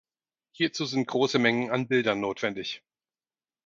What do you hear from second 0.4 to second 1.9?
Hierzu sind große Mengen an